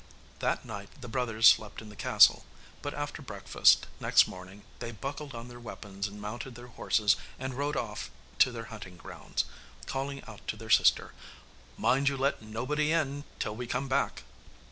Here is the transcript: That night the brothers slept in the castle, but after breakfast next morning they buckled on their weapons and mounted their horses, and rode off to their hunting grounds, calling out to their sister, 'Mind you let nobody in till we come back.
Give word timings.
That 0.39 0.65
night 0.65 0.89
the 0.99 1.07
brothers 1.07 1.47
slept 1.47 1.79
in 1.79 1.89
the 1.89 1.95
castle, 1.95 2.43
but 2.81 2.95
after 2.95 3.21
breakfast 3.21 3.85
next 3.99 4.27
morning 4.27 4.63
they 4.79 4.91
buckled 4.91 5.35
on 5.35 5.47
their 5.47 5.59
weapons 5.59 6.07
and 6.07 6.19
mounted 6.19 6.55
their 6.55 6.69
horses, 6.69 7.17
and 7.37 7.53
rode 7.53 7.77
off 7.77 8.09
to 8.39 8.51
their 8.51 8.63
hunting 8.73 8.97
grounds, 8.97 9.45
calling 9.85 10.23
out 10.23 10.47
to 10.47 10.57
their 10.57 10.71
sister, 10.71 11.13
'Mind 11.77 12.09
you 12.09 12.17
let 12.17 12.41
nobody 12.41 12.91
in 12.91 13.25
till 13.37 13.55
we 13.55 13.67
come 13.67 13.87
back. 13.87 14.23